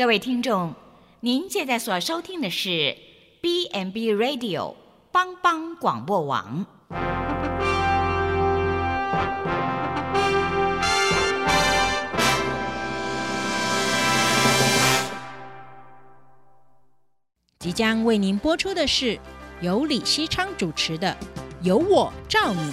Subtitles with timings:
[0.00, 0.74] 各位听众，
[1.20, 2.96] 您现在所收听的是
[3.42, 4.74] B&B Radio
[5.12, 6.64] 帮帮广播网。
[17.58, 19.20] 即将为您播出的是
[19.60, 21.14] 由李希昌主持的
[21.60, 22.72] 《由我照你》。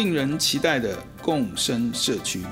[0.00, 2.42] 令人期待的共生社区。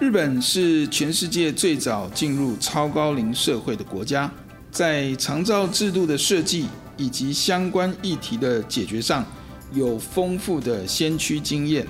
[0.00, 4.28] 日本是全世界最早进入超高龄社会的国家，
[4.68, 6.66] 在长照制度的设计
[6.96, 9.24] 以及相关议题的解决上，
[9.72, 11.86] 有丰富的先驱经验。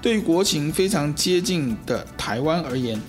[0.00, 3.00] 对国情非常接近的台湾而言，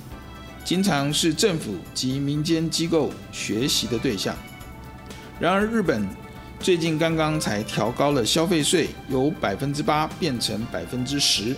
[0.65, 4.35] 经常是政府及民间机构学习的对象。
[5.39, 6.03] 然而，日本
[6.59, 11.55] 最近刚刚才调高了消费税，由百分之八变成百分之十，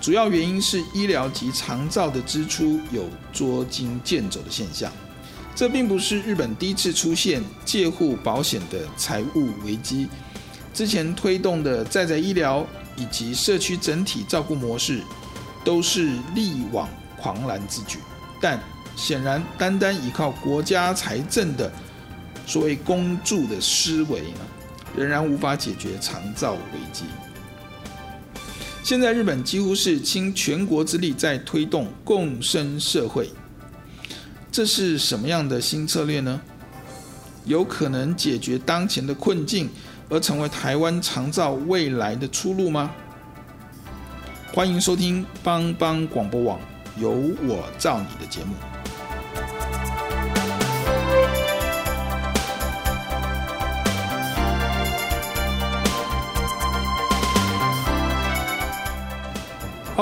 [0.00, 4.90] 主要原因是医疗及长照的支出有捉襟见肘的现象。
[5.54, 10.08] 这并不是日本第一次出现介护保险的财务危机，
[10.72, 15.02] 之前推动的在宅医疗以及社区整体照顾模式
[15.62, 17.98] 都是力挽狂澜之举，
[18.40, 18.58] 但
[18.96, 21.70] 显然单单依靠国家财政的。
[22.46, 24.40] 所谓公助的思维呢，
[24.96, 27.04] 仍然无法解决长照危机。
[28.82, 33.30] 现在日本几乎是倾全国之力在推动共生社会，
[34.50, 36.40] 这是什么样的新策略呢？
[37.44, 39.70] 有可能解决当前的困境，
[40.08, 42.90] 而成为台湾长照未来的出路吗？
[44.52, 46.60] 欢迎收听帮帮广播网
[46.98, 48.54] 有我造你的节目。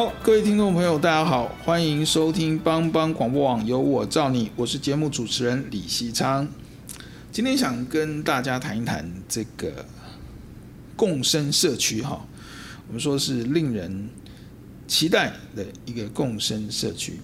[0.01, 6.49] 好，各位听众朋友，大家好，欢迎收听帮帮广播网有我照你，我是节目主持人李西昌。
[7.31, 9.85] 今天想跟大家谈一谈这个
[10.97, 12.27] 共生社区哈，
[12.89, 14.09] 我们说是令人
[14.89, 17.21] 期待的一个共生社区。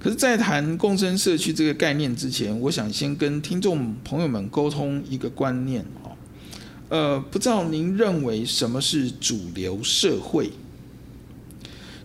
[0.00, 6.16] 可是，在谈共生社区这个概念之前，我想先跟听众朋友们沟通一个观念哈，
[6.88, 10.50] 呃，不知道您认为什么是主流社会？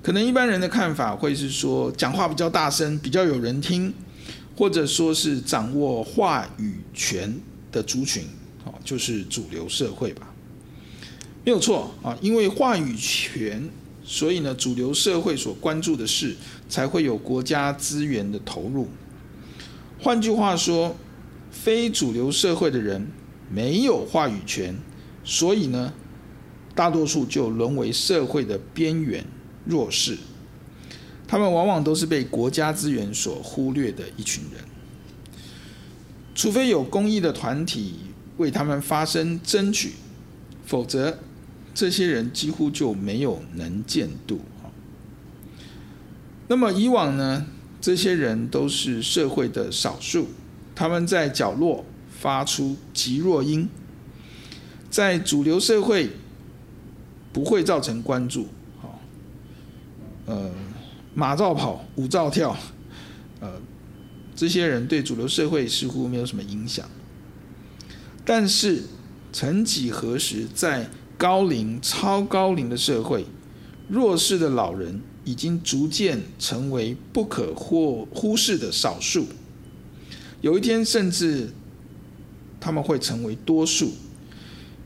[0.01, 3.93] 可能一般人的看法会是说，讲话比较大声，比较有人听，
[4.55, 7.37] 或者说是掌握话语权
[7.71, 8.23] 的族群，
[8.63, 10.33] 哦，就是主流社会吧。
[11.43, 13.69] 没有错啊，因为话语权，
[14.03, 16.35] 所以呢，主流社会所关注的事
[16.69, 18.87] 才会有国家资源的投入。
[19.99, 20.95] 换句话说，
[21.51, 23.05] 非主流社会的人
[23.51, 24.73] 没有话语权，
[25.25, 25.91] 所以呢，
[26.73, 29.25] 大多数就沦为社会的边缘。
[29.65, 30.17] 弱势，
[31.27, 34.63] 他们往往都是被国家资源所忽略的一群人，
[36.33, 37.95] 除非有公益的团体
[38.37, 39.93] 为他们发声争取，
[40.65, 41.19] 否则
[41.73, 44.41] 这些人几乎就没有能见度。
[46.47, 47.45] 那么以往呢，
[47.79, 50.29] 这些人都是社会的少数，
[50.73, 53.69] 他们在角落发出极弱音，
[54.89, 56.09] 在主流社会
[57.31, 58.47] 不会造成关注。
[60.29, 60.51] 呃，
[61.15, 62.55] 马照跑，舞照跳，
[63.39, 63.51] 呃，
[64.35, 66.87] 这些人对主流社会似乎没有什么影响。
[68.23, 68.83] 但是，
[69.33, 70.87] 曾几何时，在
[71.17, 73.25] 高龄、超高龄的社会，
[73.87, 79.25] 弱势的老人已经逐渐成为不可或忽视的少数。
[80.41, 81.49] 有一天，甚至
[82.59, 83.93] 他们会成为多数。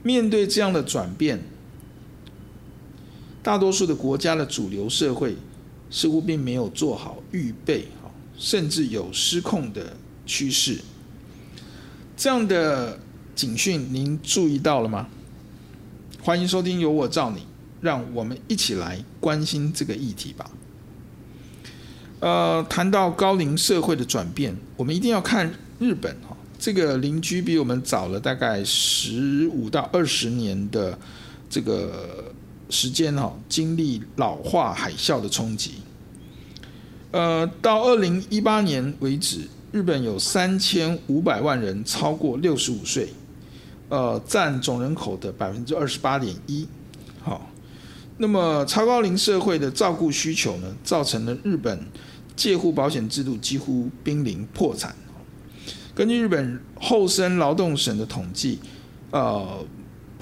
[0.03, 1.41] 面对这样的转变，
[3.43, 5.35] 大多数的国家的主流社会
[5.91, 7.85] 似乎并没有做好预备，
[8.37, 10.79] 甚至有失控的趋势。
[12.15, 12.97] 这样的
[13.35, 15.09] 警讯您注意到了吗？
[16.21, 17.39] 欢迎收听《由我罩你》，
[17.81, 20.49] 让我们一起来关心这个议题吧。
[22.21, 30.97] 呃，谈到高龄社会的转变，我们一定要看日本哈这个邻居比我们早了大概十五到二十年的
[31.49, 32.33] 这个
[32.69, 35.75] 时间哈，经历老化海啸的冲击。
[37.11, 43.09] 呃，到二零一八年为止，日本有三千五百万人超过六十五岁，
[43.89, 46.67] 呃，占总人口的百分之二十八点一。
[47.21, 47.49] 好，
[48.17, 51.79] 那么超高龄社会的照顾需求呢，造成了日本
[52.35, 54.95] 介护保险制度几乎濒临破产。
[55.93, 58.57] 根据日本厚生劳动省的统计，
[59.11, 59.63] 呃，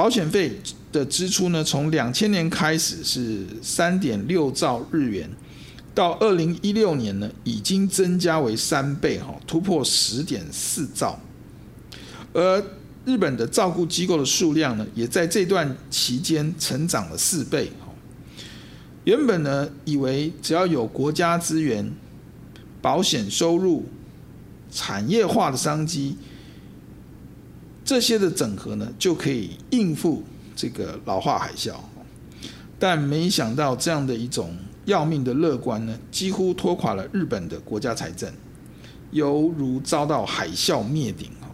[0.02, 0.52] 保险费
[0.92, 5.30] 的支出呢，从两千年开始是三点六兆日元。
[5.94, 11.20] 到二零一六年呢，已经增加为三倍哈，突破十点四兆。
[12.34, 12.60] 而
[13.06, 17.72] 日本的照顾机构的数量呢，也在这段期间成长了四倍。
[19.04, 21.94] 原本呢，以为只要有国家资源、
[22.82, 23.86] 保险收入、
[24.72, 26.18] 产业化的商机，
[27.92, 30.24] 这些的整合呢，就可以应付
[30.56, 31.74] 这个老化海啸。
[32.80, 34.56] 但没想到这样的一种。
[34.86, 38.32] 要命的乐观呢，几乎拖垮了日本的国家财政，
[39.12, 41.48] 犹如遭到海啸灭顶哈。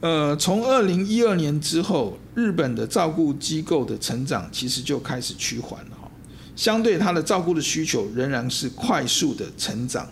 [0.00, 6.10] 呃，从二零一二年之后，日本的照顾机构的成长其实就开始趋缓了哈。
[6.54, 10.06] 相对它的照顾的需求仍然是快速的成长，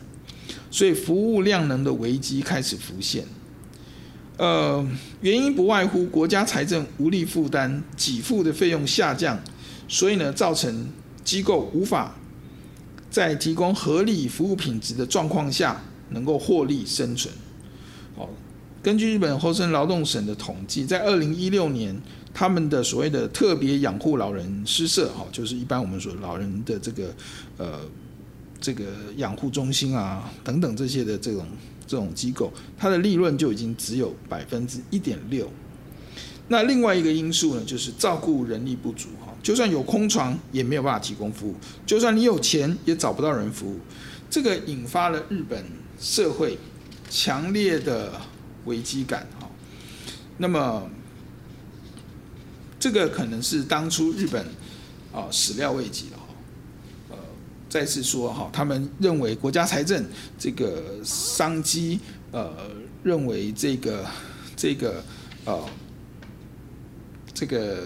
[0.71, 3.27] 所以服务量能的危机开始浮现。
[4.37, 4.85] 呃，
[5.21, 9.39] 原因不外乎国家财政无力负担，给付的费用下降。
[9.87, 10.89] 所以呢，造成
[11.23, 12.17] 机构无法
[13.11, 17.33] 在提供合理服务品质的状况下，能够获利生存。
[18.17, 18.29] 好，
[18.83, 21.97] 根据日本厚生劳动省的统计，在二零一六年，
[22.33, 27.15] 他们的所谓的特别养护老人施设，哈，就是一般我们说老人的这个
[27.59, 27.81] 呃
[28.61, 28.85] 这个
[29.17, 31.47] 养护中心啊等等这些的这种
[31.87, 35.51] 这种机构，它的利润就已经只有百分之一点六。
[36.49, 41.55] 那另外一个因素呢，就是照顾人力不足哈，就算有空床也没有办法提供服务，
[41.87, 43.79] 就算你有钱也找不到人服务，
[44.29, 45.65] 这个引发了日本
[45.99, 46.59] 社会
[47.09, 48.13] 强烈的
[48.67, 49.49] 危机感哈。
[50.37, 50.91] 那么
[52.79, 54.45] 这个可能是当初日本
[55.15, 56.17] 啊始料未及的。
[57.75, 60.07] 再次说哈，他们认为国家财政
[60.39, 61.99] 这个商机，
[62.31, 62.71] 呃，
[63.03, 64.07] 认为这个
[64.55, 65.03] 这个
[65.45, 65.61] 呃。
[67.37, 67.83] 这个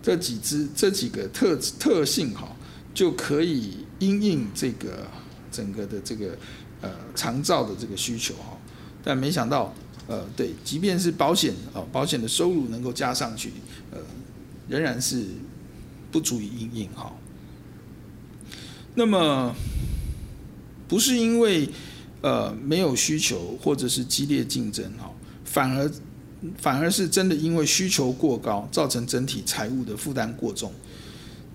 [0.00, 2.56] 这几支这几个特特性哈，
[2.94, 5.04] 就可以因应这个
[5.50, 6.38] 整个的这个
[6.82, 8.56] 呃长照的这个需求哈，
[9.02, 9.74] 但没想到
[10.06, 13.50] 呃对，即便是保险啊保险的收入能够加上去，
[13.90, 13.98] 呃
[14.68, 15.24] 仍然是
[16.12, 17.12] 不足以因应哈。
[18.96, 19.54] 那么
[20.88, 21.68] 不是因为
[22.22, 25.08] 呃没有需求或者是激烈竞争哈，
[25.44, 25.88] 反而。
[26.58, 30.70] 反而是真的因为需求过高，造成整体财务的负担过重，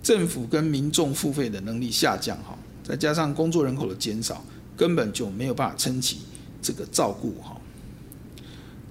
[0.02, 4.44] 政府跟民众付费的能力下降哈，再加上工作人口的减少，
[4.76, 6.18] 根本就没有办法撑起
[6.64, 7.56] 这个照顾哈。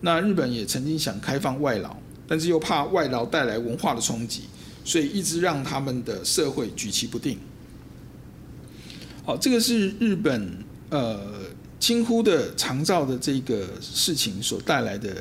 [0.00, 1.94] 那日本也曾经想开放外劳，
[2.26, 4.44] 但是又怕外劳带来文化的冲击，
[4.84, 7.36] 所以一直让他们的社会举棋不定。
[9.30, 10.50] 好，这个是日本
[10.88, 11.20] 呃
[11.78, 15.14] 轻忽的长照的这个事情所带来的。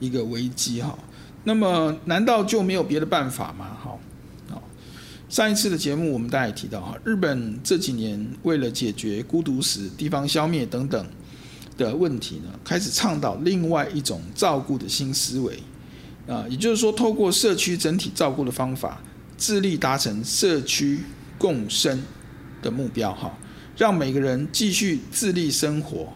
[0.00, 0.96] 一个危机哈，
[1.42, 3.76] 那么难道就没有别的办法吗？
[3.82, 3.98] 好，
[4.48, 4.62] 好，
[5.28, 11.04] 上一次的节目我们大家也提到哈，日本这几年为了解决孤独死、地方消灭等等
[11.76, 15.58] 的问题呢，开始倡导另外一种照顾的新思维
[16.28, 19.02] 啊，也就是说，透过社区整体照顾的方法，
[19.36, 21.00] 致力达成社区
[21.36, 22.00] 共生
[22.62, 23.36] 的目标哈，
[23.78, 26.12] 让每个人继续自立生活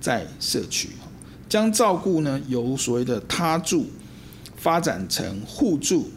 [0.00, 0.88] 在社区。
[1.46, 3.86] 将照顾呢由所谓的他助
[4.56, 6.10] 发展成互助，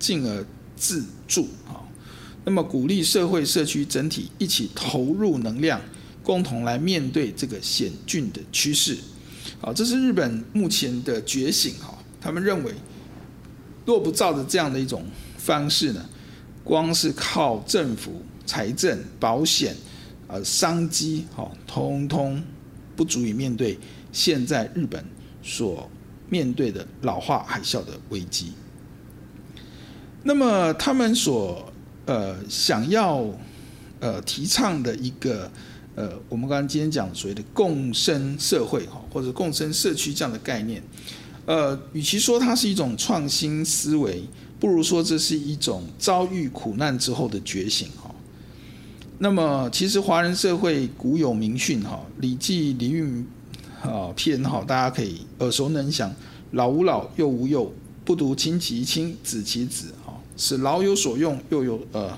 [0.00, 0.44] 进而
[0.76, 1.78] 自助啊。
[2.44, 5.80] 那么鼓励社会社区整体一起投入能量，
[6.24, 8.98] 共同来面对这个险峻的趋势。
[9.60, 11.96] 好，这是日本目前的觉醒哈。
[12.20, 12.74] 他们认为，
[13.86, 15.06] 若不照着这样的一种
[15.38, 16.04] 方式呢，
[16.64, 19.76] 光是靠政府财政、保险、
[20.42, 22.42] 商机，好，通通
[22.96, 23.78] 不足以面对。
[24.10, 25.04] 现在日本
[25.42, 25.90] 所
[26.30, 28.52] 面对的老化海啸的危机，
[30.22, 31.72] 那么他们所
[32.06, 33.26] 呃想要
[33.98, 35.50] 呃提倡的一个
[35.96, 40.80] 呃，我们刚刚今天讲所谓的共生社会哈，或者共生社区这样的概念，
[41.44, 44.22] 呃，与其说它是一种创新思维，
[44.60, 48.13] 不如说这是一种遭遇苦难之后的觉醒哈。
[49.24, 53.26] 那么其实华人社会古有名训哈，《礼记·礼运》。
[53.90, 56.14] 啊篇哈，大家可以耳熟能详。
[56.50, 57.72] 老吾老，幼吾幼，
[58.04, 62.10] 不独亲其亲，子其子哈，使老有所用，又有呃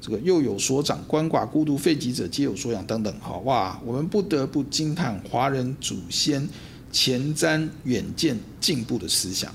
[0.00, 3.14] 这个幼有所长，鳏寡孤独废疾者皆有所养等等。
[3.20, 6.48] 好哇，我们不得不惊叹华人祖先
[6.90, 9.52] 前瞻远见进步的思想。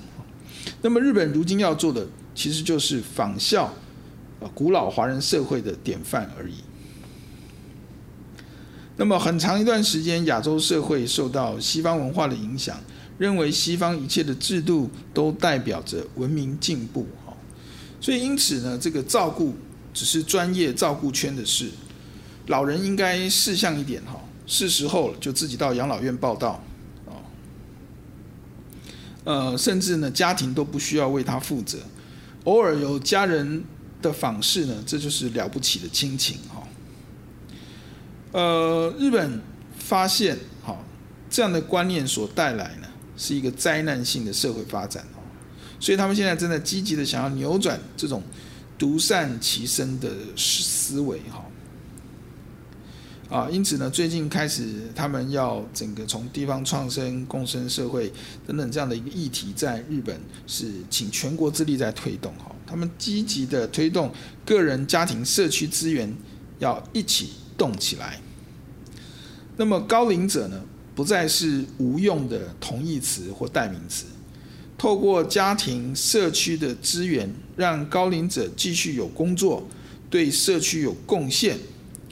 [0.84, 3.74] 那么日本如今要做的，其实就是仿效
[4.54, 6.63] 古老华人社会的典范而已。
[8.96, 12.80] 那么很长一段时间，亚洲社会受到西方文化的影响，
[13.18, 17.34] 认为西方一切的制度都代表着文明进步，哈，
[18.00, 19.56] 所以因此呢，这个照顾
[19.94, 21.72] 只是专业照顾圈的事，
[22.48, 26.64] 老人应该识相一点，哈，是时候了就自己到养老院报到，
[29.24, 31.80] 呃，甚至呢，家庭都不需要为他负责，
[32.44, 33.64] 偶尔有家人
[34.04, 36.38] 的访视呢，这就是了不起的亲情，
[38.34, 39.40] 呃，日本
[39.78, 40.76] 发现，哈，
[41.30, 45.22] 这样的观念所带来呢，是一个灾难性的社会发展哦，
[45.80, 48.24] 所以他们现在正在积极的想要扭转这种
[48.76, 51.46] 独善其身的思维，哈，
[53.30, 58.12] 啊，因此呢，最近开始他们要整个从地方创生、共生社会
[58.48, 64.12] 等等这样的一个议题，在日本是请全国之力在推动，哈，他们积极的推动
[64.44, 66.12] 个人、家庭、社区资源
[66.58, 68.20] 要一起动起来。
[69.56, 70.62] 那么高龄者呢，
[70.96, 74.06] 不再是无用的同义词或代名词。
[74.78, 79.66] 透过家庭、社区的资源，让高龄者继续有工作，
[80.10, 81.58] 对社区有贡献，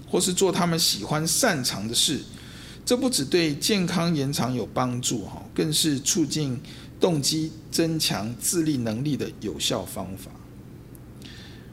[0.07, 2.21] 或是做他们喜欢擅长的事。
[2.85, 6.59] 这不只对健康延长有帮助，哈，更是促进
[6.99, 10.31] 动机、增强自立能力的有效方法。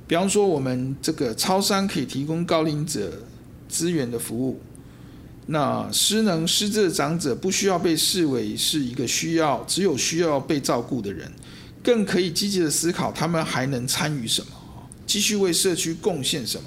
[0.07, 3.23] 比方说，我们这个超商可以提供高龄者
[3.69, 4.59] 资源的服务。
[5.51, 11.33] 那失能失智的长者不需要被视为是一个需要只有需要被照顾的人，
[11.83, 14.49] 更可以积极的思考他们还能参与什么，
[15.07, 16.65] 继续为社区贡献什么，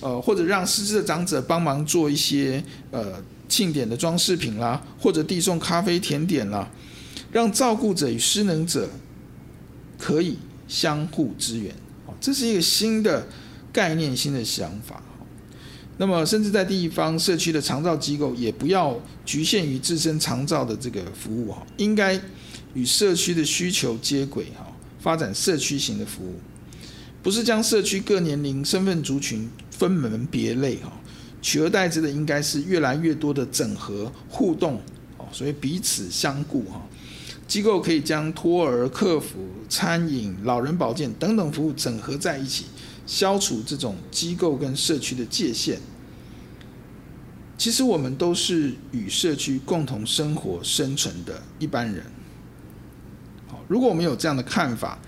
[0.00, 2.60] 呃，或者让失智的长者帮忙做一些
[2.90, 6.68] 呃庆典的装饰品啦，或者递送咖啡甜点啦，
[7.30, 8.88] 让照顾者与失能者
[9.96, 10.36] 可以
[10.66, 11.72] 相互支援，
[12.20, 13.24] 这是一个新的
[13.72, 15.00] 概念、新的想法。
[15.96, 22.20] 那么，甚至在地方社区的长照机构，也不要局限于自身长照的这个服务哈，应该
[22.74, 24.66] 与社区的需求接轨哈，
[24.98, 26.34] 发展社区型的服务，
[27.22, 30.92] 不是将社区各年龄、身份族群分门别类哈，
[31.40, 34.80] 取而代之的应该是越来越多的整合互动
[35.16, 36.82] 哦，所以彼此相顾哈。
[37.46, 42.64] 机构可以将托儿、客服、餐饮、老人保健等等服务整合在一起。
[43.06, 45.80] 消除这种机构跟社区的界限。
[47.56, 52.04] 其实我们都是与社区共同生活、生存的一般人。
[53.46, 54.98] 好，如果我们有这样的看法，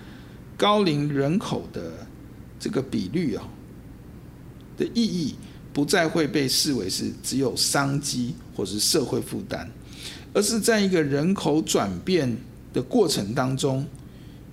[0.55, 2.07] 高龄人口的
[2.57, 3.43] 这个比率啊
[4.77, 5.35] 的意义，
[5.73, 9.69] 不再会被视为是只有商机或是社会负担，
[10.33, 12.35] 而是在一个人口转变
[12.71, 13.85] 的过程当中，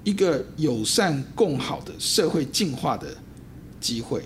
[0.02, 3.16] 一个友善共好的社会进化的。
[3.84, 4.22] 机会，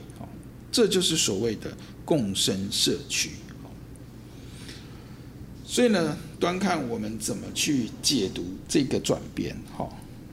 [0.71, 3.31] 这就是所谓的共生社区。
[5.65, 9.57] 所以呢，端看我们怎么去解读这个转变。
[9.77, 9.89] 哈，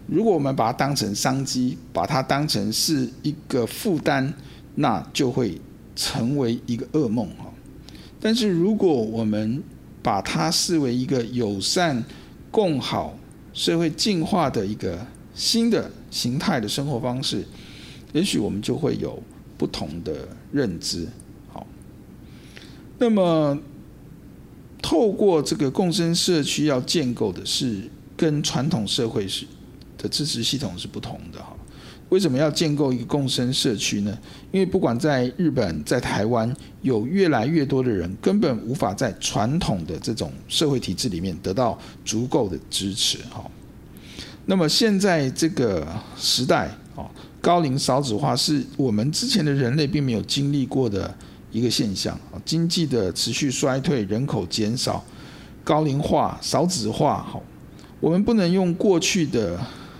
[0.06, 4.32] 如果我们把它当成商机，把它当成是一个负担，
[4.76, 5.60] 那就会
[5.96, 7.28] 成为一个噩梦。
[7.38, 7.52] 哈，
[8.22, 9.64] 但是如果我们
[10.04, 12.04] 把它视为一个友善、
[12.52, 13.18] 共好、
[13.54, 15.04] 社会进化的一个
[15.34, 17.44] 新的形态的生活方式。
[18.16, 19.22] 也许我们就会有
[19.58, 21.06] 不同的认知。
[21.52, 21.68] 好，
[22.98, 23.60] 那么
[24.82, 27.82] 透过这个共生社区要建构的是
[28.16, 29.46] 跟传统社会是
[29.98, 31.54] 的支持系统是不同的哈。
[32.08, 34.18] 为什么要建构一个共生社区呢？
[34.50, 43.44] 因为不管在日本、在台湾，有越来越多的人根本无法在传统的这种社会体制里面得到足够的支持哈。
[44.46, 47.12] 那么现在这个时代啊。
[47.46, 51.16] 高龄少子化是我们之前的人类并没有经历过的
[51.52, 55.06] 一个现象，经济的持续衰退，人口减少，
[55.64, 57.44] 高龄化、少子化，好，
[58.00, 59.60] 我们不能用过去的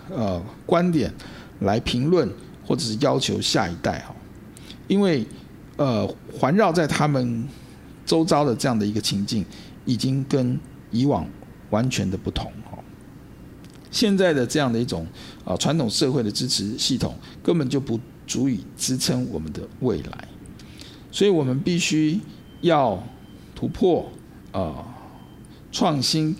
[0.10, 1.14] 呃观点
[1.60, 2.28] 来评论
[2.66, 4.16] 或者是要求下一代哈，
[4.88, 5.24] 因为
[5.78, 7.48] 呃环绕在他们
[8.08, 9.46] 周遭的这样的一个情境，
[9.86, 10.60] 已经跟
[10.90, 11.30] 以往
[11.70, 12.52] 完全的不同。
[13.96, 15.08] 现在的这样的一种
[15.46, 17.98] 啊传统社会的支持系统根本就不
[18.28, 20.28] 足以支撑我们的未来，
[21.14, 22.20] 所以我们必须
[22.60, 23.02] 要
[23.56, 24.12] 突破
[24.52, 24.86] 啊
[25.72, 26.36] 创新，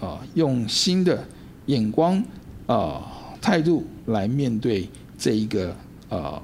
[0.00, 1.24] 啊，用新的
[1.66, 2.20] 眼光
[2.66, 5.76] 啊态度来面对这一个
[6.08, 6.42] 啊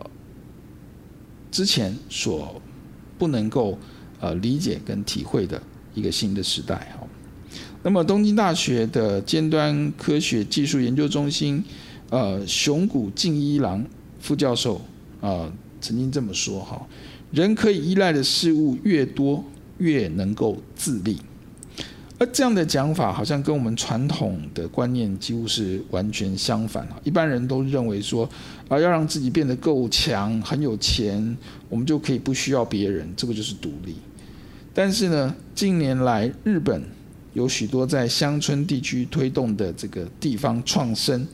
[1.50, 2.62] 之前所
[3.19, 3.76] 不能够
[4.21, 5.61] 呃理解跟体会的
[5.92, 7.02] 一个新的时代啊。
[7.83, 11.62] 那么东京大学的尖端科学技术研究中心
[12.11, 13.85] 呃熊谷敬一郎
[14.21, 14.81] 副教授
[15.21, 16.81] 啊曾经这么说哈。
[17.33, 19.43] 人可以依赖的事物越多，
[19.79, 21.17] 越能够自立。
[22.19, 26.87] 而这样的讲法，好像跟我们传统的观念几乎是完全相反。
[27.03, 28.29] 一般人都认为说，
[28.69, 31.37] 啊，要让自己变得够强、很有钱，
[31.69, 33.97] 我们就可以不需要别人，这个就是独立。
[34.73, 36.83] 但是呢，近年来日本
[37.33, 41.27] 有许多在乡村地区推动的这个地方创生，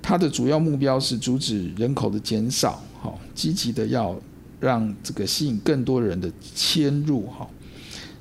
[0.00, 4.18] 它的主要目标是阻止人口的减少，好，积极的要。
[4.60, 7.48] 让这个吸引更多人的迁入哈，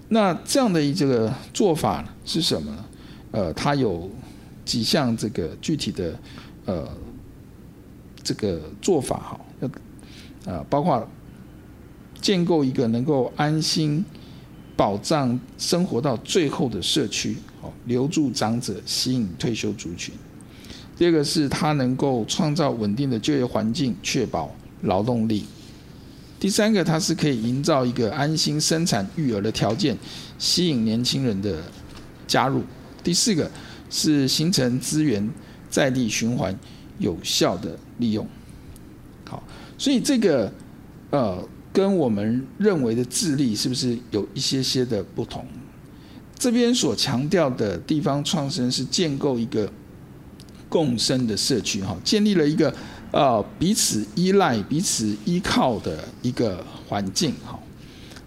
[0.09, 2.85] 那这样的一这个做法是什么呢？
[3.31, 4.07] 呃，它有
[4.63, 6.19] 几项这个具体的
[6.65, 6.87] 呃
[8.21, 11.09] 这个做法哈，要啊包括
[12.21, 14.05] 建构一个能够安心
[14.77, 20.13] 保障生活到最后的社区，好留住长者，吸引退休族群。
[20.95, 25.45] 第二个是它能够创造稳定的就业环境，确保劳动力。
[26.39, 29.97] 第三个，它是可以营造一个安心生产育儿的条件，
[30.37, 31.59] 吸引年轻人的
[32.27, 32.61] 加入。
[33.03, 33.49] 第四个
[33.89, 35.27] 是形成资源
[35.69, 36.55] 在地循环，
[36.99, 38.27] 有效的利用。
[39.27, 39.41] 好，
[39.79, 40.51] 所以这个
[41.09, 41.43] 呃，
[41.77, 45.45] 跟我们认为的智力是不是有一些些的不同？
[46.35, 49.71] 这边所强调的地方创生是建构一个
[50.67, 52.73] 共生的社区，哈，建立了一个。
[53.11, 57.57] 呃，彼此依赖、彼此依靠的一个环境，哈，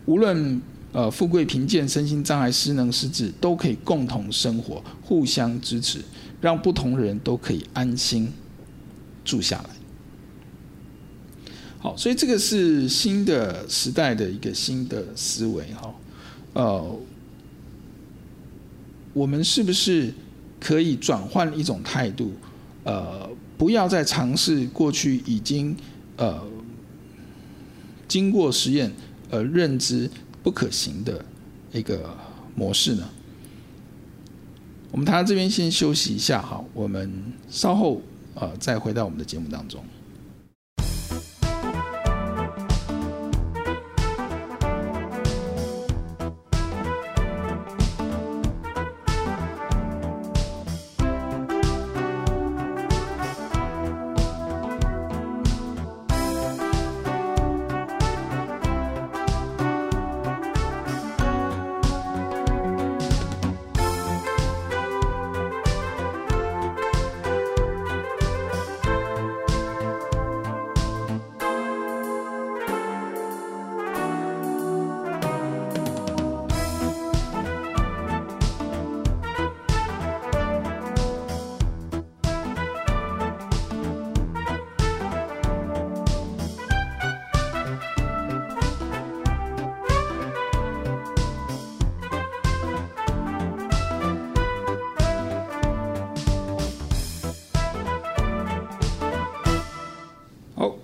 [0.07, 5.99] 无论呃富贵贫贱、身心障碍、失能失智，都可以共同生活，互相支持，
[6.41, 8.33] 让不同人都可以安心
[9.25, 9.80] 住下来。
[11.81, 15.95] 好，所以这个是新的时代的一个新的思维，哈，
[16.53, 16.97] 呃，
[19.13, 20.13] 我们是不是
[20.61, 22.33] 可以转换一种态度？
[22.85, 23.29] 呃。
[23.61, 25.77] 不要再尝试过去已经
[26.17, 26.43] 呃
[28.09, 28.91] 经过实验
[29.31, 30.11] 而认知
[30.43, 31.23] 不可行的
[31.71, 32.17] 一个
[32.55, 33.07] 模式呢？
[34.91, 37.13] 我们谈到这边先休息一下哈，我们
[37.51, 38.01] 稍后
[38.35, 39.85] 呃再回到我们的节目当中。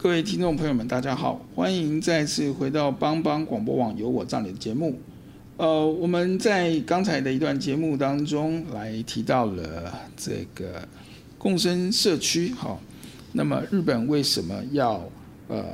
[0.06, 4.96] 各位听众朋友们，大家好，欢迎再次回到帮帮广播网由我照你的节目。
[5.56, 10.86] 呃，我们在刚才的一段节目当中来提到了这个
[11.36, 12.80] 共生社区，好，
[13.32, 15.02] 那么日本为什么要
[15.48, 15.64] 呃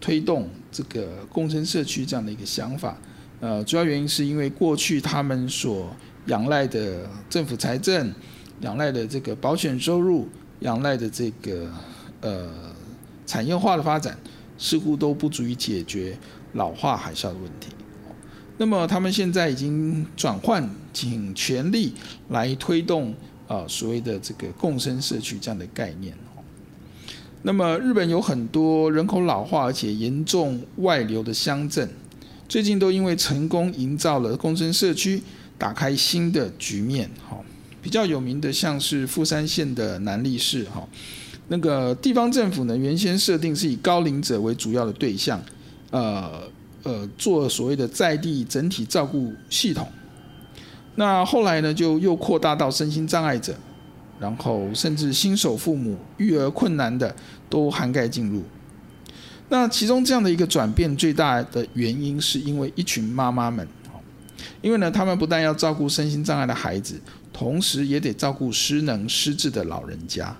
[0.00, 2.96] 推动这个共生社区这样的一个想法？
[3.40, 5.92] 呃，主要原因是因为过去他们所
[6.26, 8.14] 仰赖的政府财政、
[8.60, 10.28] 仰赖的这个保险收入、
[10.60, 11.68] 仰赖的这个
[12.20, 12.69] 呃。
[13.30, 14.18] 产业化的发展
[14.58, 16.18] 似乎都不足以解决
[16.54, 17.68] 老化海啸的问题。
[18.58, 21.92] 那么他们现在已经转换，尽全力
[22.30, 23.14] 来推动
[23.46, 26.12] 啊所谓的这个共生社区这样的概念。
[27.42, 31.88] 那么日本有很多人口老化而且严重外流的乡镇，
[32.48, 35.22] 最近都因为成功营造了共生社区，
[35.56, 37.08] 打开新的局面。
[37.28, 37.38] 哈，
[37.80, 40.88] 比较有名的像是富山县的南利市，哈。
[41.52, 45.42] 那个地方政府呢，原先设定是以高龄者为主要的对象，
[45.90, 46.42] 呃
[46.84, 49.86] 呃，做所谓的在地整体照顾系统。
[50.94, 53.52] 那后来呢，就又扩大到身心障碍者，
[54.20, 57.12] 然后甚至新手父母、育儿困难的
[57.48, 58.44] 都涵盖进入。
[59.48, 63.66] 那其中这样的一个转变，最大的原因是因为一群妈妈们，
[64.62, 66.94] 因为呢，他们不但要照顾身心障碍的孩子，
[67.32, 70.36] 同时也得照顾失能失智的老人家，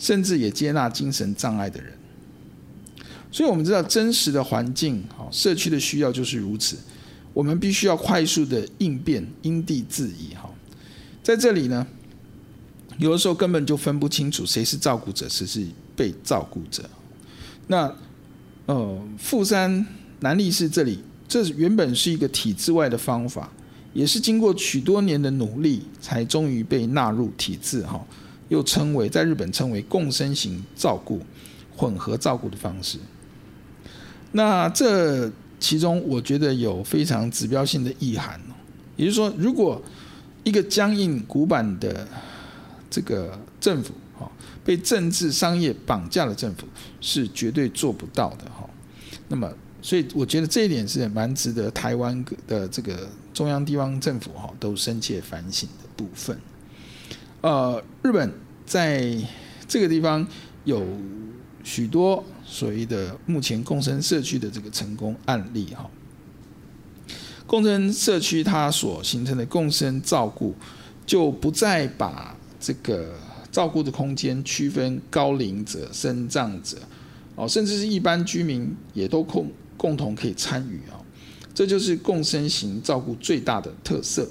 [0.00, 1.92] 甚至也接纳精神障碍的人。
[3.30, 6.76] 所以，我们知道真实的环境，好社区的需要就是如此。
[7.32, 10.34] 我们必须要快速的应变，因地制宜。
[10.34, 10.50] 哈，
[11.22, 11.86] 在这里呢，
[12.98, 16.82] 有的时候根本就分不清楚谁是照顾者，谁是被照顾者。
[17.68, 17.94] 那，
[18.66, 19.86] 呃，富山
[20.18, 23.48] 南力士这里，这原本是一个体制外的方法，
[23.94, 27.82] 也是经过许多年的努力，才终于被纳入体制。
[27.82, 28.04] 哈，
[28.50, 31.22] 又称为在日本称为共生型照顾、
[31.74, 32.98] 混合照顾的方式。
[34.32, 38.40] 那这其中，我觉得有非常指标性的意涵，
[38.96, 39.80] 也就是说，如果
[40.44, 42.06] 一个僵硬古板的
[42.90, 44.30] 这个政府，哈，
[44.64, 46.66] 被政治商业绑架的政府，
[47.00, 48.68] 是绝对做不到的，哈。
[49.28, 56.36] 那么，所以我觉得这一点是蛮值得台湾的这个中央地方政府，哈，都深切反省的部分。
[57.40, 58.32] 呃，日本
[58.66, 59.16] 在
[59.66, 60.26] 这个地方
[60.64, 60.84] 有
[61.64, 62.24] 许多。
[62.44, 65.88] 所谓的目前共生社区的这个成功案例哈，
[67.46, 70.52] 共生社区它所形成的共生照顾，
[71.06, 73.14] 就不再把这个
[73.52, 76.76] 照顾的空间区分高龄者、身障者，
[77.36, 80.98] 哦，甚至是一般居民也都共共同可以参与啊，
[81.54, 84.28] 这就是共生型照顾最大的特色，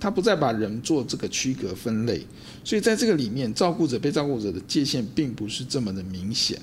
[0.00, 2.26] 他不再把人做这个区隔分类，
[2.64, 6.58] 所以在这个里面，照顾者被照顾者的界限并不是这么的明显。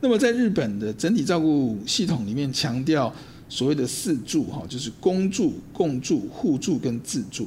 [0.00, 3.14] 那么，在日本的整体照顾系统里面，强调
[3.48, 7.46] 所谓的四助哈，就是公助、共助、互助跟自助。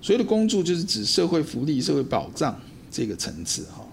[0.00, 2.58] 所谓的公助就是指社会福利、社会保障
[2.90, 3.86] 这个层次哈，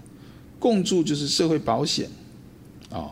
[0.58, 2.08] 共助就是社会保险
[2.88, 3.10] 啊，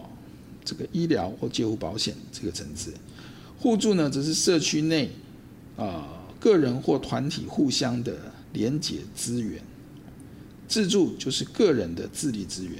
[0.64, 2.94] 这个医疗或介护保险这个层次。
[3.58, 5.10] 互助呢，则是社区内
[5.82, 6.06] 啊
[6.38, 8.14] 个人或团体互相的
[8.52, 9.60] 连结资源。
[10.68, 12.76] 自助就是个人的自立资源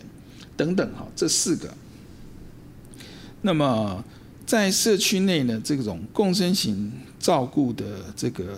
[0.57, 1.69] 等等哈，这四个。
[3.43, 4.05] 那么，
[4.47, 7.85] 在社区内呢，这种共生型照顾的
[8.15, 8.57] 这个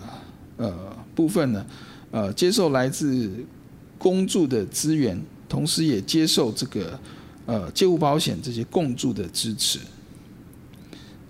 [0.58, 1.64] 呃部分呢，
[2.10, 3.32] 呃，接受来自
[3.96, 7.00] 公助的资源，同时也接受这个
[7.46, 9.78] 呃介护保险这些共助的支持。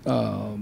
[0.03, 0.59] 呃，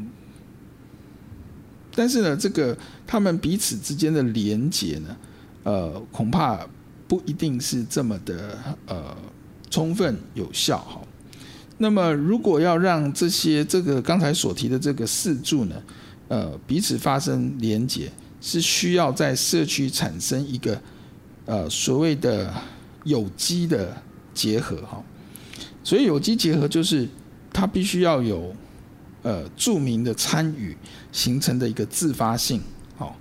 [1.94, 5.18] 但是呢，这个他们彼此之间的连接呢，
[5.64, 6.66] 呃，恐怕
[7.08, 9.16] 不一定是这么的呃
[9.70, 11.02] 充分有效哈。
[11.78, 15.76] 那么，如果要让这些这个刚才所提的这个四柱呢，
[16.28, 20.80] 呃，彼此发生连接，是需要在社区产生一个
[21.46, 22.54] 呃所谓的
[23.04, 23.98] 有机的
[24.34, 25.04] 结合哈。
[25.84, 27.10] 所以有机结合就是
[27.52, 28.56] 它必须要有
[29.24, 30.76] 呃著名的参与
[31.12, 32.62] 形成的一个自发性，
[32.98, 33.16] 好，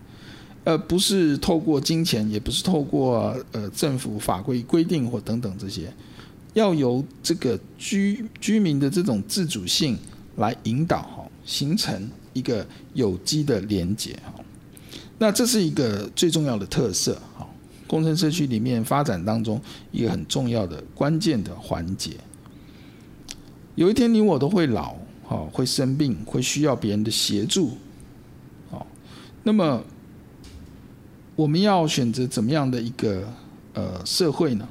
[0.64, 5.92] 呃，不是透过金钱，也不是透过呃政府法规规定或等等这些。
[6.54, 9.96] 要由这个居居民的这种自主性
[10.36, 14.34] 来引导哈，形成一个有机的连结哈。
[15.18, 17.46] 那这是一个最重要的特色哈，
[17.86, 19.60] 共生社区里面发展当中
[19.92, 22.16] 一个很重要的关键的环节。
[23.76, 24.96] 有一天你我都会老
[25.30, 27.70] 哦，会生病，会需要别人的协助。
[28.70, 28.86] 好，
[29.42, 29.82] 那么
[31.34, 33.26] 我们要选择怎么样的一个
[33.72, 34.68] 呃社会呢？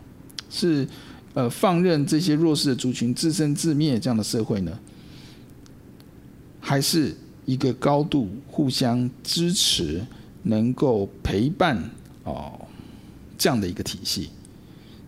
[0.50, 0.88] 是。
[1.36, 4.78] 呃，放任这些弱势的族群自生自灭这样的社会呢，
[6.60, 10.04] 还是一个高度互相支持、
[10.42, 11.78] 能够陪伴
[12.24, 12.60] 哦
[13.38, 14.32] 这样的一个体系？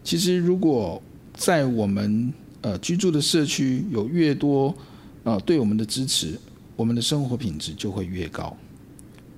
[0.04, 1.02] 其实，如果
[1.34, 4.74] 在我们呃居住的社区有越多
[5.24, 6.40] 啊对我们的支持，
[6.76, 8.56] 我们的生活品质就会越高。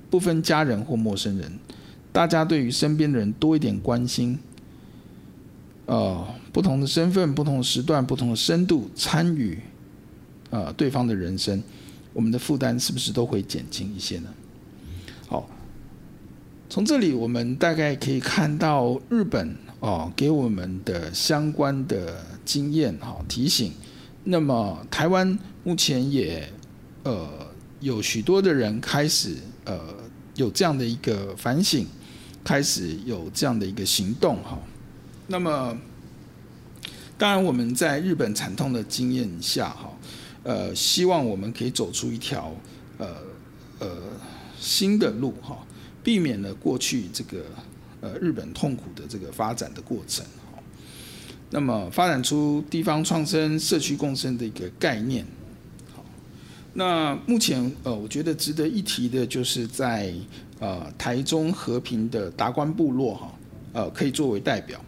[0.09, 1.59] 不分家人或陌生人，
[2.11, 4.37] 大家对于身边的人多一点关心，
[5.85, 6.25] 呃。
[6.53, 9.57] 不同的身份、不同的时段、不同的深度参与，
[10.51, 11.63] 呃，对方的人生，
[12.13, 14.29] 我们的负担是不是都会减轻一些呢？
[15.27, 15.49] 好，
[16.69, 23.71] 从这里我们大概可以看到日本哦给我们的相关的经验哈提醒。
[24.23, 26.47] 那么台湾目前也
[27.03, 27.29] 呃
[27.79, 29.79] 有许多的人开始呃
[30.35, 31.85] 有这样的一个反省，
[32.43, 34.59] 开始有这样的一个行动哈。
[35.27, 35.77] 那么。
[37.15, 39.93] 当然，我们在日本惨痛的经验下，哈，
[40.41, 42.53] 呃，希望我们可以走出一条
[42.97, 43.07] 呃
[43.79, 43.97] 呃
[44.59, 45.59] 新的路，哈，
[46.03, 47.45] 避免了过去这个
[48.01, 50.25] 呃日本痛苦的这个发展的过程，
[51.55, 55.23] 那么，发展出地方创生、社区共生的一个概念，
[55.95, 56.03] 好。
[56.73, 60.11] 那目前呃，我觉得值得一提的就是在
[60.57, 63.31] 呃台中和平的达官部落哈，
[63.73, 64.83] 呃可以作为代表。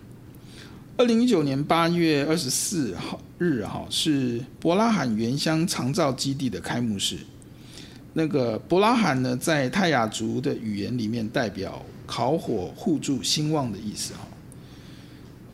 [0.98, 7.18] 二零一九年八月二十四号日哈是伯拉罕原乡长照基地的开幕式。
[8.14, 14.22] 那个伯拉罕呢，在泰雅族的语言里面代表烤火互助兴旺的意思哈。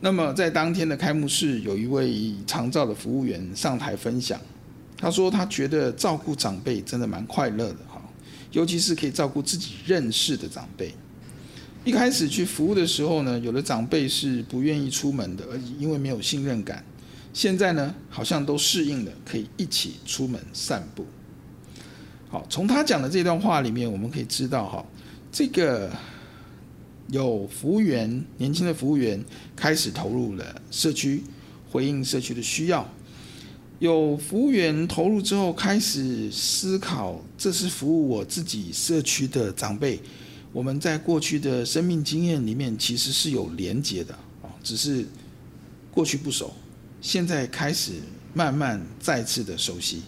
[0.04, 4.38] 那么在当天的开幕式，有一位长照的服务员上台分享。
[4.98, 8.02] 他说：“他觉得照顾长辈真的蛮快乐的哈，
[8.50, 10.92] 尤其是可以照顾自己认识的长辈。
[11.84, 16.84] 一开始去服务的时候呢，有的长辈是不愿意出门的，而因为没有信任感。
[17.32, 21.06] 现在呢，好像都适应了，可以一起出门散步。
[22.28, 24.84] 好，从他讲的这段话里面，我们可以知道哈，
[25.30, 25.88] 这个
[27.12, 29.22] 有服务员，年轻的服务员
[29.54, 31.22] 开始投入了社区，
[31.70, 32.88] 回应社区的需要。”
[33.80, 40.00] 有服务员投入之后，开始思考，这是服务我自己社区的长辈。
[40.54, 45.04] 我们在过去的生命经验里面，其实是有连结的啊，只是
[45.90, 46.54] 过去不熟，
[47.02, 47.92] 现在开始
[48.32, 50.00] 慢慢再次的熟悉。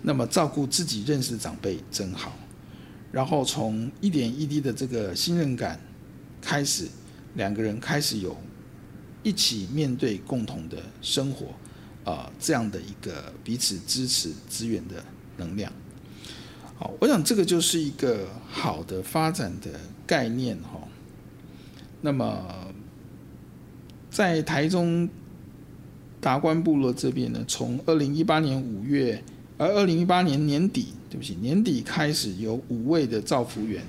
[0.00, 2.32] 那么照顾自己认识的长辈真好，
[3.12, 5.78] 然后从一点一滴的这个信任感
[6.40, 6.88] 开始，
[7.34, 8.36] 两个人开始有
[9.22, 11.46] 一起面对共同的生活。
[12.02, 15.04] 啊，这样的一个彼此支持资源的
[15.36, 15.70] 能量，
[16.76, 20.80] 好，我想这个就是一个好的发展的概念哈。
[22.00, 22.72] 那么，
[24.10, 25.06] 在台中
[26.22, 29.22] 达官部落这边呢，从二零一八年五月，
[29.58, 33.84] 而二零一八年年底，对不起，年底开始有五位的造福员，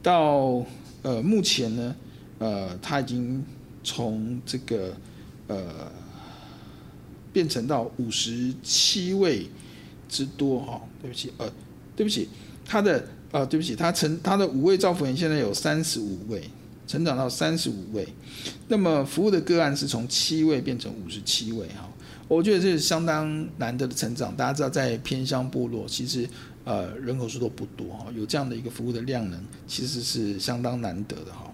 [0.00, 0.64] 到
[1.08, 1.96] 呃目前呢，
[2.38, 3.42] 呃他已经
[3.82, 4.92] 从这个
[5.46, 5.90] 呃。
[7.30, 9.46] 变成到五十七位
[10.08, 11.46] 之多哈，对不起，呃，
[11.94, 12.26] 对不起，
[12.64, 16.42] 他的呃，对不起，他成他的五位造福员现在有三十五位，
[16.86, 18.08] 成长到三十五位，
[18.66, 21.88] 那么服务的个案是从七位变成五十七位哈，
[22.26, 24.34] 我觉得这是相当难得的成长。
[24.34, 26.28] 大家知道，在偏乡部落，其实
[26.68, 31.50] 呃人口数都不多哈，有这样的一个服务的量能，其实是相当难得的哈。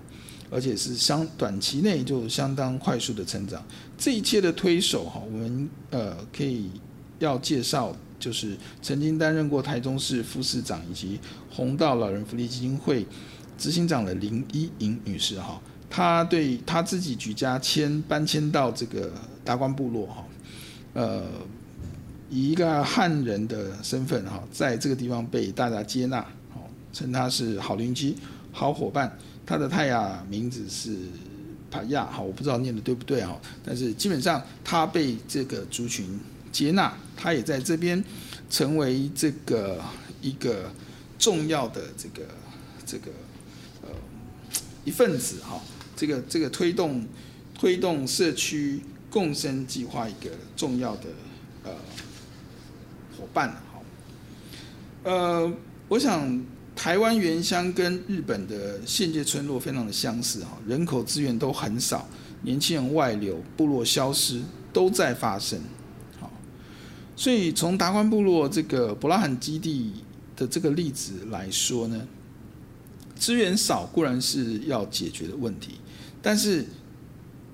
[0.50, 3.64] 而且是相短期内就相当快速的成长，
[3.98, 6.70] 这一切的推手哈，我们呃可以
[7.18, 11.18] 要介绍，就是曾经担任过台中市副市长以及
[11.50, 13.05] 弘道老人福利基金会
[13.59, 19.11] 执行长的林依莹女士哈，她对她自己举家迁搬迁到这个
[19.44, 20.24] 达观部落哈，
[20.92, 21.24] 呃，
[22.34, 26.18] 以一个汉人的身份哈，在这个地方被大家接纳，
[26.52, 28.16] 哦，称他是好邻居、
[28.50, 29.16] 好伙伴。
[29.46, 30.96] 他的泰雅名字是
[31.70, 36.18] 帕亚，哈，我不知道念的对不对哈，但是基本上他被这个族群
[36.50, 38.02] 接纳，他也在这边
[38.50, 39.80] 成为这个
[40.20, 40.72] 一个
[41.16, 42.26] 重要的这个
[42.84, 43.12] 这个
[43.82, 43.90] 呃
[44.84, 45.62] 一份子哈，
[45.94, 47.06] 这个这个推动
[47.56, 51.04] 推动社区共生计划一个重要的
[51.62, 51.70] 呃
[53.16, 53.83] 伙伴哈，
[55.05, 55.53] 呃，
[55.88, 56.44] 我想。
[56.77, 62.09] 台湾原乡跟日本的县界村落非常的相似哈，人口资源都很少，
[62.42, 65.61] 年轻人外流，部落消失都在发生。
[66.18, 66.29] 好，
[67.14, 69.92] 所以从达官部落这个伯拉罕基地
[70.35, 72.09] 的这个例子来说呢，
[73.16, 75.77] 资源少固然是要解决的问题，
[76.20, 76.66] 但是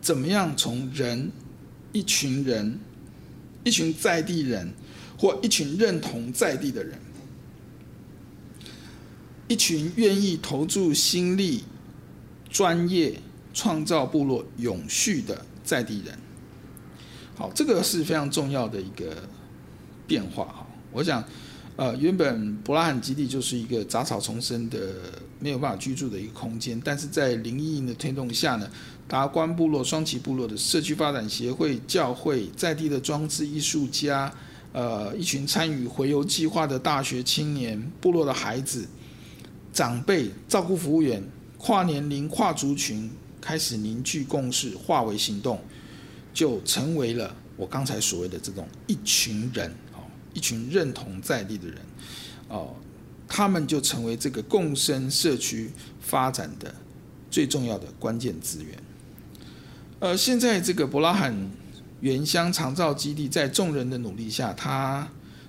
[0.01, 1.31] 怎么样从人
[1.93, 2.81] 一群人，
[3.65, 4.73] 一群在地人
[5.21, 6.99] 或一群认同在地的人。
[9.49, 11.65] 一群愿意投注心力、
[12.49, 13.21] 专业
[13.53, 16.17] 创造部落永续的在地人，
[17.35, 19.29] 好，这个是非常重要的一个
[20.07, 20.67] 变化哈。
[20.93, 21.25] 我想，
[21.75, 24.95] 呃，原本伯拉罕基地就是一个杂草丛生的、
[25.41, 28.71] 没有办法居住的一个空间，但是在林依莹的推动下呢，
[29.09, 34.33] 达官部落、双旗部落的社区发展协会、教会、在地的装置艺术家，
[34.73, 38.87] 呃，一群参与回游计划的大学青年、部落的孩子。
[39.73, 41.23] 长辈、照顾服务员、
[41.57, 43.09] 跨年龄、跨族群
[43.41, 45.61] 开始凝聚共识，化为行动，
[46.35, 50.03] 就成为了我刚才所谓的这种一群人，哦，
[50.35, 51.77] 一群认同在地的人，
[52.49, 52.75] 哦，
[53.29, 56.75] 他们就成为这个共生社区发展的
[57.31, 58.77] 最重要的关键资源。
[60.01, 61.33] 呃，现在这个伯拉罕
[62.01, 65.07] 原乡长照基地，在众人的努力下，它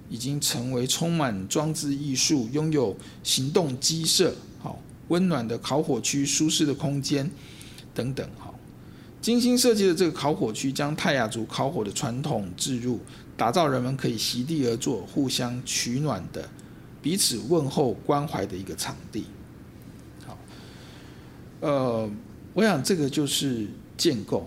[0.10, 7.32] 已经成为充满装置艺术、拥有行动鸡舍、好温暖的烤火区、舒适的空间
[7.94, 8.28] 等等。
[8.38, 8.54] 好，
[9.22, 13.00] 精心设计的这个烤火区，将泰雅族烤火的传统置入，
[13.38, 16.50] 打造人们可以席地而坐、互相取暖的、
[17.02, 19.26] 彼此问候关怀的一个场地。
[20.28, 20.38] 好，
[21.62, 22.10] 呃，
[22.54, 24.46] 我想这个就是建构，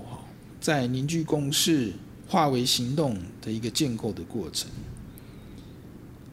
[0.64, 1.92] 在凝聚共识、
[2.27, 4.70] 化为行动的一个建构的过程。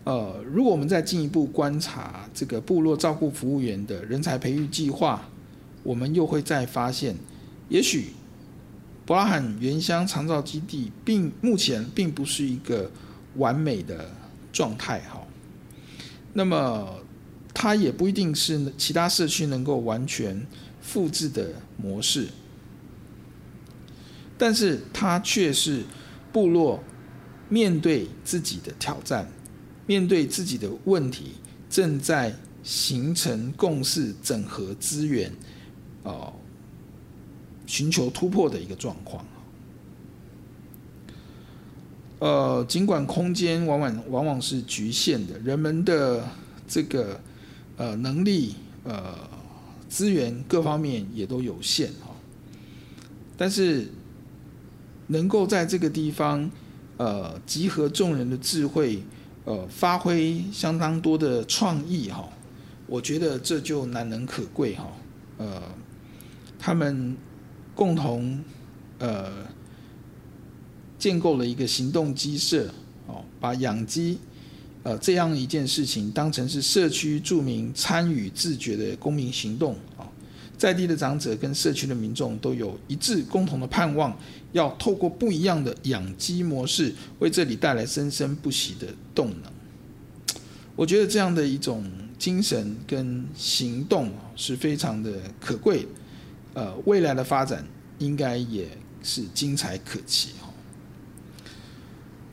[0.06, 5.28] 呃，如果我们再进一步观察这个部落照顾服务员的人才培育计划，
[5.84, 7.14] 我们又会再发现，
[7.68, 8.12] 也许
[9.06, 12.90] 博拉罕原乡长照基地并目前并不是一个
[13.36, 14.10] 完美的
[14.54, 15.22] 状态哈。
[16.32, 16.88] 那么，
[17.54, 20.48] 它也不一定是其他社区能够完全
[20.82, 22.30] 复制的模式，
[24.42, 25.84] 但是它却是
[26.34, 26.84] 部落
[27.48, 29.30] 面对自己的挑战。
[29.86, 31.34] 面对自己的问题，
[31.70, 35.32] 正在形成共识、整合资源，
[36.02, 36.34] 哦，
[37.68, 39.24] 寻求突破的一个状况。
[42.20, 46.28] 呃，尽管空间往往往往是局限的，人们的
[46.68, 47.20] 这个
[47.78, 49.14] 呃能力、呃
[49.90, 52.16] 资源各方面也都有限哈，
[53.36, 53.90] 但是
[55.12, 56.50] 能够在这个地方
[56.98, 59.04] 呃集合众人的智慧。
[59.44, 62.30] 呃，发挥相当多的创意哈，
[62.86, 64.88] 我觉得这就难能可贵哈。
[65.40, 65.60] 呃，
[66.60, 67.18] 他们
[67.74, 68.40] 共同
[69.00, 69.32] 呃
[71.00, 72.72] 建构了一个行动鸡舍
[73.08, 74.20] 哦，把养鸡
[74.84, 79.76] 呃这样一件事情当成是社区著名参与自觉的公民行动。
[80.62, 84.16] 在地的长者跟社区的民众都有一致共同的盼望，
[84.52, 89.52] 要透过不一样的养鸡模式，为这里带来生生不息的动能。
[90.76, 91.84] 我觉得这样的一种
[92.20, 95.88] 精神跟行动是非常的可贵，
[96.54, 97.66] 呃，未来的发展
[97.98, 98.68] 应该也
[99.02, 100.34] 是精彩可期。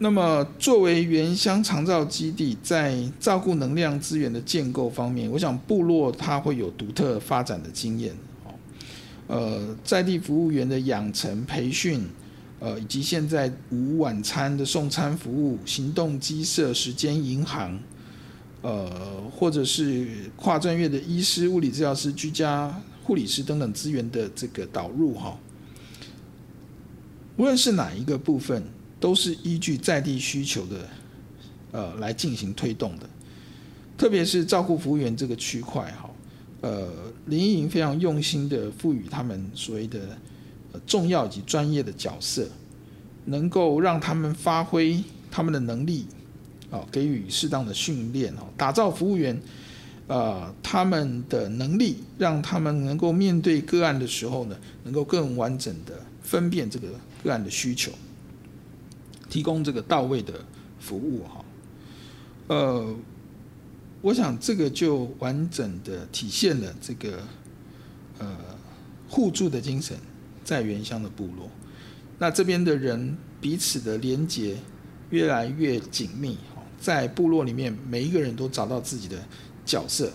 [0.01, 8.15] 那么，作为原乡长照基地，在照顾能量资源的建构方面，我想部落它会有独特发展的经验。
[9.27, 12.07] 呃，在地服务员的养成培训，
[12.61, 17.77] 呃，以及现在午晚餐的送餐服务、行动鸡舍、时间银行，
[18.63, 18.89] 呃，
[19.33, 25.37] 或者是跨专业的医师、物理治疗师、居家护理师等等资源的这个导入哈，
[27.37, 28.63] 无论是哪一个部分。
[29.01, 30.89] 都是依据在地需求的，
[31.73, 33.09] 呃，来进行推动的。
[33.97, 36.11] 特别是照顾服务员这个区块，哈，
[36.61, 36.89] 呃，
[37.27, 40.17] 林依莹非常用心的赋予他们所谓的
[40.87, 42.49] 重要以及专业的角色，
[43.25, 46.07] 能够让他们发挥他们的能力，
[46.71, 49.41] 啊，给予适当的训练，哦，打造服务员，
[50.07, 56.89] 呃，他们的能力，让他们能够面对个案的时候呢，能够更完整的分辨这个
[57.25, 57.91] 个案的需求。
[59.29, 60.45] 提供这个到位的
[60.81, 61.45] 服务哈，
[62.49, 62.97] 呃，
[64.01, 67.21] 我想这个就完整的体现了这个
[68.19, 68.37] 呃
[69.09, 69.97] 互助的精神，
[70.45, 71.51] 在原乡的部落，
[72.19, 74.57] 那这边的人彼此的连结
[75.11, 79.19] 越来越紧密哈，在部落里面每一个人都找到自己的
[79.67, 80.11] 角色，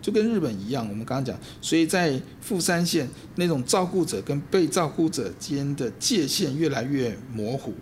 [0.00, 7.74] 就跟日本一样，我们刚刚讲，所以在富山县那种照顾者跟被照顾者间的界限越来越模糊，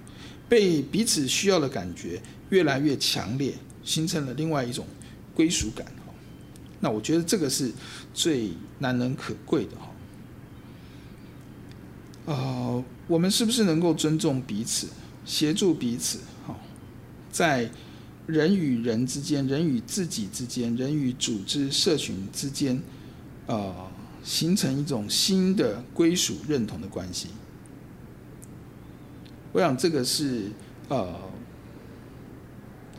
[0.48, 3.52] 被彼此需要的感觉越来越强烈，
[3.84, 4.86] 形成了另外一种
[5.34, 5.86] 归属感。
[6.80, 7.70] 那我觉得这个是
[8.12, 9.90] 最难能可贵的哈。
[12.26, 14.88] 呃，我们是不是能够尊重彼此，
[15.24, 16.18] 协助彼此？
[16.46, 16.56] 哈，
[17.30, 17.70] 在。
[18.26, 22.82] 人与人之间，人与自己之间，人与组织社群之间，
[23.46, 23.72] 呃，
[24.24, 27.28] 形成一种新的归属认同的关系。
[29.52, 30.50] 我想这个是
[30.88, 31.14] 呃，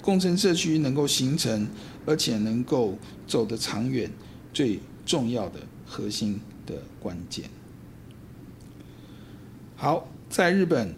[0.01, 1.67] 共生社区能够形成，
[2.05, 4.09] 而且能够走得长远，
[4.53, 7.49] 最重要的核心的关键。
[9.75, 10.95] 好，在日本，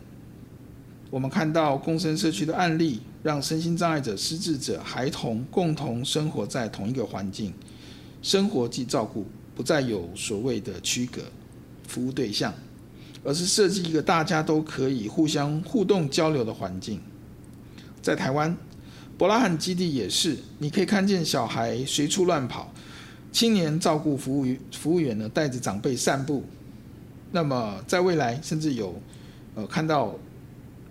[1.10, 3.02] 我们看到共生社区的案例。
[3.21, 7.54] 让身心障碍者、失智者、孩童共同生活在同一个环境，
[8.21, 9.25] 生活及照顾
[9.56, 11.21] 不再有所谓的区隔
[11.87, 12.54] 服务对象，
[13.23, 17.00] 而是设计一个大家都可以互相互动交流的环境。
[18.02, 18.56] 在台湾，
[19.17, 22.73] 伯拉罕基地也是，你可以看见小孩随处乱跑，
[23.33, 26.44] 青年照顾服务服务员呢带着长辈散步。
[27.31, 28.96] 那么在未来，甚至有
[29.56, 30.15] 呃看到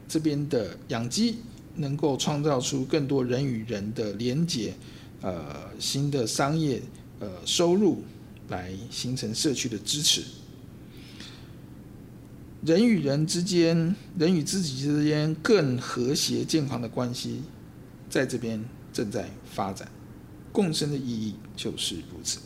[0.07, 1.39] 这边的养鸡。
[1.79, 4.75] 能够创造出更多人与人的连结，
[5.23, 6.83] 呃，新的商业
[7.21, 8.03] 呃收入，
[8.49, 10.23] 来形成社区的支持。
[12.65, 17.43] 人与人之间、人与自己之间更和谐健康的关系，
[18.11, 18.63] 在这边
[18.93, 19.89] 正在发展。
[20.51, 22.41] 共生的意义就是如此。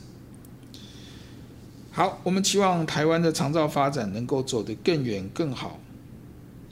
[1.91, 5.81] 好，我们期望台湾的长照发展能够走得更远更好。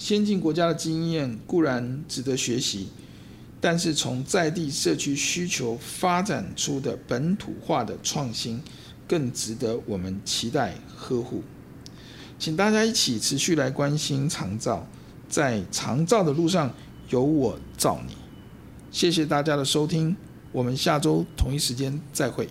[0.01, 2.88] 先进国家的经验固然值得学习，
[3.61, 8.59] 但是从在地社区需求发展出的本土化的创新，
[9.07, 11.42] 更值得我们期待呵护。
[12.38, 14.86] 请大家一起持续来关心长照，
[15.28, 16.72] 在长照的路上
[17.11, 18.14] 有我照你。
[18.90, 20.16] 谢谢大家的收听，
[20.51, 22.48] 我们下周同一时间再会。